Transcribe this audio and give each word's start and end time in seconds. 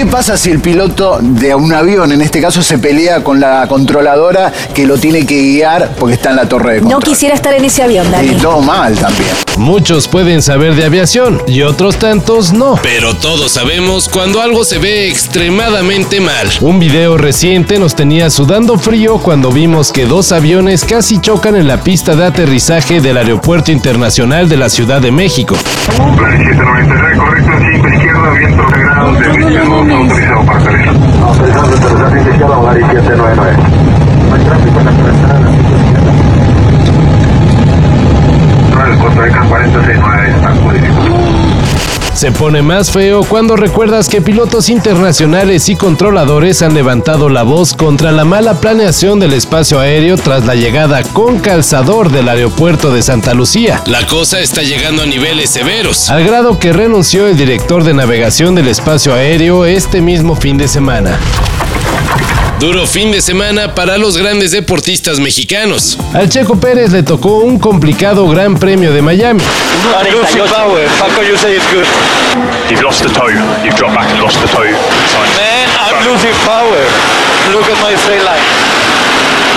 ¿Qué 0.00 0.06
pasa 0.06 0.38
si 0.38 0.50
el 0.50 0.60
piloto 0.60 1.18
de 1.20 1.54
un 1.54 1.74
avión, 1.74 2.10
en 2.10 2.22
este 2.22 2.40
caso, 2.40 2.62
se 2.62 2.78
pelea 2.78 3.22
con 3.22 3.38
la 3.38 3.66
controladora 3.68 4.50
que 4.74 4.86
lo 4.86 4.96
tiene 4.96 5.26
que 5.26 5.38
guiar 5.42 5.90
porque 5.98 6.14
está 6.14 6.30
en 6.30 6.36
la 6.36 6.48
torre 6.48 6.76
de 6.76 6.80
No 6.80 6.92
control? 6.92 7.12
quisiera 7.12 7.34
estar 7.34 7.52
en 7.52 7.66
ese 7.66 7.82
avión, 7.82 8.06
Y 8.06 8.10
Dani. 8.10 8.28
todo 8.36 8.62
mal 8.62 8.96
también. 8.96 9.28
Muchos 9.58 10.08
pueden 10.08 10.40
saber 10.40 10.74
de 10.74 10.86
aviación 10.86 11.42
y 11.46 11.60
otros 11.60 11.96
tantos 11.98 12.50
no. 12.54 12.78
Pero 12.82 13.14
todos 13.14 13.52
sabemos 13.52 14.08
cuando 14.08 14.40
algo 14.40 14.64
se 14.64 14.78
ve 14.78 15.06
extremadamente 15.10 16.18
mal. 16.18 16.48
Un 16.62 16.78
video 16.78 17.18
reciente 17.18 17.78
nos 17.78 17.94
tenía 17.94 18.30
sudando 18.30 18.78
frío 18.78 19.18
cuando 19.18 19.52
vimos 19.52 19.92
que 19.92 20.06
dos 20.06 20.32
aviones 20.32 20.82
casi 20.86 21.20
chocan 21.20 21.56
en 21.56 21.68
la 21.68 21.82
pista 21.82 22.16
de 22.16 22.24
aterrizaje 22.24 23.02
del 23.02 23.18
Aeropuerto 23.18 23.70
Internacional 23.70 24.48
de 24.48 24.56
la 24.56 24.70
Ciudad 24.70 25.02
de 25.02 25.10
México. 25.12 25.56
Plan 26.16 26.38
799, 26.38 27.16
correcto, 27.18 27.50
5 27.74 27.88
izquierda, 27.88 28.30
viento 28.30 28.62
grados 28.66 29.18
de 29.18 29.24
presión, 29.28 29.89
autorizado 29.94 30.44
para 30.46 30.60
salir. 30.60 30.88
Autorizado 31.22 31.68
de 31.68 32.02
aterrizaje 32.04 32.44
Se 42.20 42.32
pone 42.32 42.60
más 42.60 42.90
feo 42.90 43.24
cuando 43.24 43.56
recuerdas 43.56 44.10
que 44.10 44.20
pilotos 44.20 44.68
internacionales 44.68 45.70
y 45.70 45.76
controladores 45.76 46.60
han 46.60 46.74
levantado 46.74 47.30
la 47.30 47.44
voz 47.44 47.72
contra 47.72 48.12
la 48.12 48.26
mala 48.26 48.60
planeación 48.60 49.18
del 49.18 49.32
espacio 49.32 49.80
aéreo 49.80 50.18
tras 50.18 50.44
la 50.44 50.54
llegada 50.54 51.02
con 51.02 51.38
calzador 51.38 52.12
del 52.12 52.28
aeropuerto 52.28 52.92
de 52.92 53.00
Santa 53.00 53.32
Lucía. 53.32 53.82
La 53.86 54.06
cosa 54.06 54.38
está 54.40 54.62
llegando 54.62 55.00
a 55.00 55.06
niveles 55.06 55.48
severos. 55.48 56.10
Al 56.10 56.22
grado 56.22 56.58
que 56.58 56.74
renunció 56.74 57.26
el 57.26 57.38
director 57.38 57.84
de 57.84 57.94
navegación 57.94 58.54
del 58.54 58.68
espacio 58.68 59.14
aéreo 59.14 59.64
este 59.64 60.02
mismo 60.02 60.36
fin 60.36 60.58
de 60.58 60.68
semana. 60.68 61.18
Duro 62.60 62.86
fin 62.86 63.10
de 63.10 63.22
semana 63.22 63.74
para 63.74 63.96
los 63.96 64.18
grandes 64.18 64.50
deportistas 64.50 65.18
mexicanos. 65.18 65.96
Al 66.12 66.28
Checo 66.28 66.60
Pérez 66.60 66.92
le 66.92 67.02
tocó 67.02 67.38
un 67.38 67.58
complicado 67.58 68.28
Gran 68.28 68.58
Premio 68.58 68.92
de 68.92 69.00
Miami. 69.00 69.40
Lucy 70.12 70.38
power. 70.40 70.86
How 71.00 71.08
can 71.16 71.26
you 71.26 71.38
say 71.38 71.56
it's 71.56 71.64
good? 71.72 71.86
You've 72.68 72.82
lost 72.82 73.02
the 73.02 73.08
toe. 73.08 73.30
You've 73.64 73.76
dropped 73.76 73.94
back 73.94 74.10
and 74.10 74.20
lost 74.20 74.38
the 74.42 74.48
toe. 74.48 74.68
Man, 74.68 75.70
I'm 75.80 76.04
losing 76.04 76.36
power. 76.44 76.84
Look 77.50 77.64
at 77.64 77.80
my 77.80 77.96
straight 77.96 78.24
line. 78.24 78.44
I'm 78.44 78.44
losing 78.44 78.44
three 78.44 78.48
seconds 78.50 78.76
per 78.76 79.28
straight. 79.32 79.49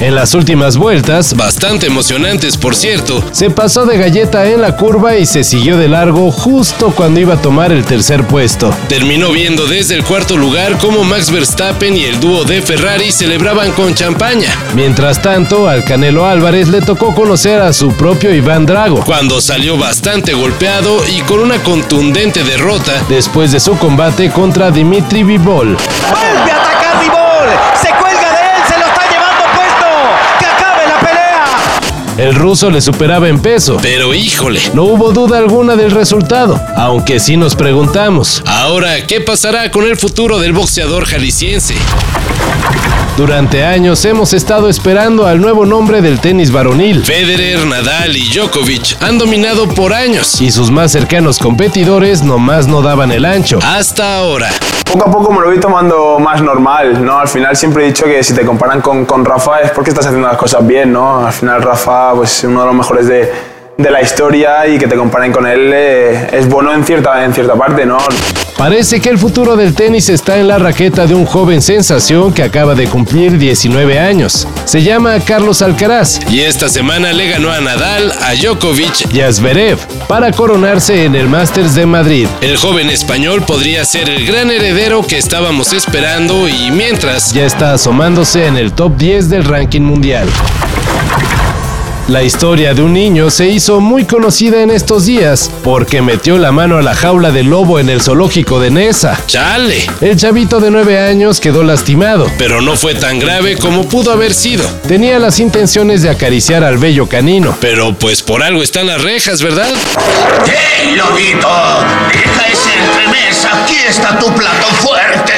En 0.00 0.14
las 0.14 0.34
últimas 0.34 0.76
vueltas, 0.76 1.34
Bastante 1.34 1.86
emocionantes, 1.86 2.56
por 2.56 2.74
cierto. 2.74 3.22
se 3.32 3.50
pasó 3.50 3.86
de 3.86 3.96
galleta 3.98 4.48
en 4.50 4.60
la 4.60 4.76
curva 4.76 5.16
y 5.16 5.26
se 5.26 5.44
siguió 5.44 5.76
de 5.76 5.88
largo 5.88 6.30
justo 6.32 6.92
cuando 6.94 7.20
iba 7.20 7.34
a 7.34 7.36
tomar 7.42 7.70
el 7.72 7.84
tercer 7.84 8.26
puesto. 8.26 8.74
Terminó 8.88 9.30
viendo 9.30 9.66
desde 9.66 9.94
el 9.94 10.04
cuarto 10.04 10.36
lugar 10.36 10.78
cómo 10.78 11.04
Max 11.04 11.30
Verstappen 11.30 11.96
y 11.96 12.04
el 12.04 12.18
dúo 12.20 12.44
de 12.44 12.60
Ferrari 12.62 13.12
celebraban 13.12 13.70
con 13.72 13.94
champaña. 13.94 14.50
Mientras 14.74 15.22
tanto, 15.22 15.68
al 15.68 15.84
Canelo 15.84 16.26
Álvarez 16.26 16.68
le 16.68 16.80
tocó 16.80 17.14
conocer 17.14 17.60
a 17.60 17.72
su 17.72 17.92
propio 17.92 18.34
Iván 18.34 18.66
Drago, 18.66 19.04
Cuando 19.04 19.40
salió 19.40 19.78
bastante 19.78 20.32
golpeado 20.34 20.98
y 21.08 21.20
con 21.22 21.40
una 21.40 21.58
contundente 21.62 22.42
derrota, 22.42 22.92
después 23.08 23.52
de 23.52 23.60
su 23.60 23.76
combate 23.78 24.30
contra 24.30 24.70
Dimitri 24.70 25.22
Vivol. 25.22 25.76
Vuelve 25.76 26.50
a 26.50 26.56
atacar 26.56 27.00
Ribol. 27.00 27.48
Se 27.80 27.88
cuelga 27.90 28.30
de 28.32 28.40
él, 28.40 28.62
se 28.68 28.78
lo 28.78 28.86
está 28.86 29.02
llevando 29.10 29.44
puesto. 29.54 29.86
Que 30.38 30.46
acabe 30.46 30.86
la 30.86 30.98
pelea. 31.00 31.44
El 32.22 32.36
ruso 32.36 32.70
le 32.70 32.80
superaba 32.80 33.26
en 33.28 33.40
peso. 33.42 33.78
pero 33.82 34.14
híjole. 34.14 34.60
No 34.74 34.84
hubo 34.84 35.10
duda 35.10 35.38
alguna 35.38 35.74
del 35.74 35.90
resultado, 35.90 36.60
aunque 36.76 37.18
sí 37.18 37.36
nos 37.36 37.56
preguntamos. 37.56 38.44
Ahora, 38.46 39.04
¿qué 39.08 39.20
pasará 39.20 39.72
con 39.72 39.84
el 39.88 39.96
futuro 39.96 40.38
del 40.38 40.52
boxeador 40.52 41.04
jalisciense? 41.04 41.74
Durante 43.16 43.64
años 43.64 44.04
hemos 44.04 44.34
estado 44.34 44.68
esperando 44.68 45.26
al 45.26 45.40
nuevo 45.40 45.66
nombre 45.66 46.00
del 46.00 46.20
tenis 46.20 46.52
varonil 46.52 47.04
Federer, 47.04 47.66
Nadal 47.66 48.16
y 48.16 48.32
Djokovic 48.32 49.02
han 49.02 49.18
dominado 49.18 49.68
por 49.68 49.92
años. 49.92 50.40
y 50.40 50.52
sus 50.52 50.70
más 50.70 50.92
cercanos 50.92 51.40
competidores 51.40 52.22
nomás 52.22 52.68
no 52.68 52.82
daban 52.82 53.10
el 53.10 53.24
ancho. 53.24 53.58
Hasta 53.64 54.18
ahora. 54.18 54.48
Poco 54.92 55.08
a 55.08 55.10
poco 55.10 55.32
me 55.32 55.40
lo 55.40 55.46
voy 55.46 55.58
tomando 55.58 56.18
más 56.18 56.42
normal, 56.42 57.02
¿no? 57.02 57.18
Al 57.18 57.26
final 57.26 57.56
siempre 57.56 57.82
he 57.82 57.86
dicho 57.86 58.04
que 58.04 58.22
si 58.22 58.34
te 58.34 58.44
comparan 58.44 58.82
con, 58.82 59.06
con 59.06 59.24
Rafa 59.24 59.62
es 59.62 59.70
porque 59.70 59.88
estás 59.88 60.04
haciendo 60.04 60.28
las 60.28 60.36
cosas 60.36 60.66
bien, 60.66 60.92
¿no? 60.92 61.24
Al 61.26 61.32
final 61.32 61.62
Rafa 61.62 62.12
pues 62.14 62.36
es 62.36 62.44
uno 62.44 62.60
de 62.60 62.66
los 62.66 62.74
mejores 62.74 63.08
de, 63.08 63.32
de 63.78 63.90
la 63.90 64.02
historia 64.02 64.66
y 64.66 64.78
que 64.78 64.86
te 64.86 64.94
comparen 64.94 65.32
con 65.32 65.46
él 65.46 65.72
eh, 65.74 66.28
es 66.32 66.46
bueno 66.46 66.74
en 66.74 66.84
cierta, 66.84 67.24
en 67.24 67.32
cierta 67.32 67.54
parte, 67.54 67.86
¿no? 67.86 67.96
Parece 68.56 69.00
que 69.00 69.08
el 69.08 69.18
futuro 69.18 69.56
del 69.56 69.74
tenis 69.74 70.08
está 70.08 70.38
en 70.38 70.46
la 70.46 70.58
raqueta 70.58 71.06
de 71.06 71.14
un 71.14 71.26
joven 71.26 71.60
sensación 71.62 72.32
que 72.32 72.42
acaba 72.42 72.74
de 72.74 72.86
cumplir 72.86 73.36
19 73.38 73.98
años. 73.98 74.46
Se 74.66 74.82
llama 74.82 75.18
Carlos 75.20 75.62
Alcaraz 75.62 76.20
Y 76.30 76.40
esta 76.40 76.68
semana 76.68 77.12
le 77.12 77.28
ganó 77.28 77.50
a 77.50 77.60
Nadal, 77.60 78.12
a 78.20 78.34
Djokovic. 78.34 79.12
y 79.12 79.20
a 79.20 79.32
Zverev 79.32 79.78
para 80.06 80.30
coronarse 80.30 81.04
en 81.04 81.16
el 81.16 81.28
Masters 81.28 81.74
de 81.74 81.86
Madrid. 81.86 82.28
El 82.40 82.56
joven 82.56 82.88
español 82.90 83.42
podría 83.42 83.84
ser 83.84 84.08
el 84.08 84.26
gran 84.26 84.50
heredero 84.50 85.04
que 85.06 85.18
estábamos 85.18 85.72
esperando 85.72 86.48
y 86.48 86.70
mientras 86.70 87.32
Ya 87.32 87.46
está 87.46 87.72
asomándose 87.72 88.46
en 88.46 88.56
el 88.56 88.72
top 88.72 88.96
10 88.96 89.28
del 89.28 89.44
ranking 89.44 89.80
mundial. 89.82 90.28
La 92.08 92.22
historia 92.22 92.74
de 92.74 92.82
un 92.82 92.92
niño 92.92 93.30
se 93.30 93.46
hizo 93.46 93.80
muy 93.80 94.04
conocida 94.04 94.60
en 94.60 94.70
estos 94.70 95.06
días 95.06 95.50
porque 95.62 96.02
metió 96.02 96.36
la 96.36 96.52
mano 96.52 96.76
a 96.76 96.82
la 96.82 96.94
jaula 96.94 97.30
del 97.30 97.46
lobo 97.46 97.78
en 97.78 97.88
el 97.88 98.02
zoológico 98.02 98.60
de 98.60 98.70
Nesa. 98.70 99.18
chale, 99.26 99.86
El 100.00 100.16
chavito 100.16 100.60
de 100.60 100.70
9 100.70 100.98
años 101.00 101.40
quedó 101.40 101.62
lastimado. 101.62 102.26
pero 102.38 102.60
no 102.60 102.76
fue 102.76 102.94
tan 102.94 103.18
grave 103.18 103.56
como 103.56 103.88
pudo 103.88 104.12
haber 104.12 104.34
sido. 104.34 104.64
Tenía 104.86 105.18
las 105.18 105.38
intenciones 105.38 106.02
de 106.02 106.10
acariciar 106.10 106.64
al 106.64 106.76
bello 106.76 107.08
canino. 107.08 107.56
Pero 107.60 107.94
pues 107.94 108.20
por 108.22 108.42
algo 108.42 108.62
están 108.62 108.88
las 108.88 109.00
rejas, 109.00 109.40
¿verdad? 109.40 109.70
¡Hey, 110.44 110.94
lobito! 110.96 111.48
Deja 112.12 112.46
ese 112.52 112.70
entremés, 112.84 113.46
aquí 113.50 113.76
está 113.88 114.18
tu 114.18 114.26
plato 114.34 114.66
fuerte. 114.80 115.32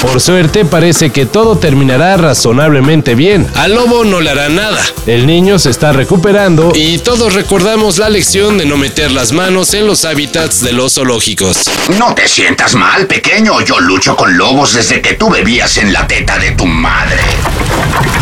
Por 0.00 0.20
suerte 0.20 0.64
parece 0.64 1.10
que 1.10 1.26
todo 1.26 1.58
terminará 1.58 2.16
razonablemente 2.16 3.16
bien. 3.16 3.46
Al 3.56 3.74
lobo 3.74 4.04
no 4.04 4.20
le 4.20 4.30
hará 4.30 4.48
nada. 4.48 4.80
El 5.06 5.26
niño 5.26 5.58
se 5.58 5.70
está 5.70 5.92
recuperando 5.92 6.72
Y 6.74 6.98
todos 6.98 7.34
recordamos 7.34 7.98
la 7.98 8.08
lección 8.08 8.58
de 8.58 8.66
no 8.66 8.76
meter 8.76 9.10
las 9.10 9.32
manos 9.32 9.74
en 9.74 9.88
los 9.88 10.04
hábitats 10.04 10.60
de 10.62 10.72
los 10.72 10.94
zoológicos. 10.94 11.64
No 11.98 12.14
te 12.14 12.28
sientas 12.28 12.76
mal, 12.76 13.06
pequeño. 13.08 13.60
Yo 13.62 13.80
lucho 13.80 14.14
con 14.14 14.38
lobos 14.38 14.74
desde 14.74 15.00
que 15.00 15.14
tú 15.14 15.30
bebías 15.30 15.76
en 15.78 15.92
la 15.92 16.06
teta 16.06 16.38
de 16.38 16.52
tu 16.52 16.66
madre. 16.66 17.18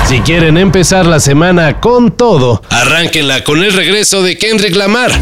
si 0.08 0.20
quieren 0.20 0.56
empezar 0.56 1.04
la 1.04 1.20
semana 1.20 1.80
con 1.80 2.12
todo. 2.12 2.62
Arránquenla 2.70 3.44
con 3.44 3.62
el 3.62 3.72
regreso 3.74 4.22
de 4.22 4.38
Kendrick 4.38 4.74
Lamar. 4.74 5.12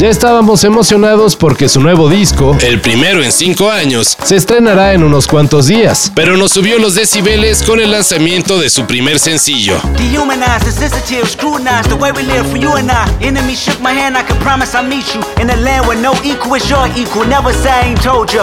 Ya 0.00 0.08
estábamos 0.08 0.64
emocionados 0.64 1.36
porque 1.36 1.68
su 1.68 1.78
nuevo 1.78 2.08
disco 2.08 2.56
El 2.62 2.80
primero 2.80 3.22
en 3.22 3.30
cinco 3.30 3.70
años, 3.70 4.16
se 4.24 4.34
estrenará 4.34 4.94
en 4.94 5.02
unos 5.02 5.26
cuantos 5.26 5.66
días. 5.66 6.10
pero 6.14 6.38
nos 6.38 6.52
subió 6.52 6.78
los 6.78 6.94
decibeles 6.94 7.62
con 7.62 7.80
el 7.80 7.90
lanzamiento 7.90 8.58
de 8.58 8.70
su 8.70 8.86
primer 8.86 9.18
sencillo. 9.18 9.74
Dehumanized, 9.98 10.64
the 10.64 10.72
sensitive, 10.72 11.28
scrutinized 11.28 11.90
the 11.90 11.96
way 11.96 12.12
we 12.12 12.22
live 12.22 12.46
for 12.48 12.56
you 12.58 12.72
and 12.76 12.90
I. 12.90 13.04
Enemy 13.20 13.54
shook 13.54 13.78
my 13.82 13.92
hand, 13.92 14.16
I 14.16 14.22
can 14.26 14.38
promise 14.38 14.74
I'll 14.74 14.88
meet 14.88 15.04
you 15.14 15.20
in 15.38 15.50
a 15.50 15.56
land 15.56 15.86
where 15.86 16.00
no 16.00 16.14
equal 16.24 16.56
is 16.56 16.66
your 16.70 16.88
equal. 16.96 17.26
Never 17.28 17.52
say 17.52 17.68
I 17.70 17.90
ain't 17.90 18.02
told 18.02 18.32
you. 18.32 18.40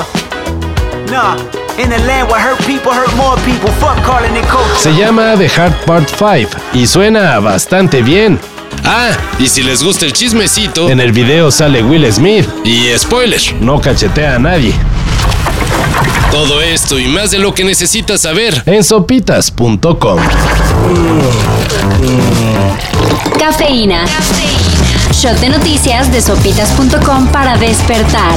Nah, 1.10 1.38
in 1.80 1.92
a 1.92 1.98
land 2.06 2.30
where 2.30 2.40
hurt 2.40 2.60
people 2.68 2.92
hurt 2.94 3.12
more 3.16 3.36
people. 3.46 3.72
Fuck 3.80 3.98
calling 4.06 4.36
it 4.36 4.46
culture. 4.46 4.78
Se 4.78 4.92
llama 4.94 5.36
The 5.36 5.50
Heart 5.50 5.86
Part 5.88 6.08
5 6.08 6.50
y 6.76 6.86
suena 6.86 7.40
bastante 7.40 8.04
bien. 8.04 8.40
Ah, 8.90 9.10
y 9.38 9.48
si 9.48 9.64
les 9.64 9.84
gusta 9.84 10.06
el 10.06 10.14
chismecito, 10.14 10.90
En 10.90 11.02
el 11.02 11.12
video 11.12 11.52
sale 11.52 11.84
Will 11.84 12.10
Smith, 12.12 12.48
y 12.64 12.88
spoiler, 12.98 13.42
no 13.60 13.82
cachetea 13.82 14.36
a 14.36 14.40
nadie. 14.40 14.74
todo 16.32 16.62
esto 16.62 16.98
y 16.98 17.08
más 17.08 17.32
de 17.32 17.40
lo 17.40 17.54
que 17.54 17.66
necesitas 17.66 18.22
saber 18.22 18.64
En 18.66 18.84
sopitas.com. 18.86 20.20
Cafeína. 23.38 24.06
Shot 25.12 25.38
de 25.40 25.50
noticias 25.50 26.10
de 26.12 26.22
sopitas.com 26.22 27.28
para 27.28 27.58
despertar. 27.58 28.36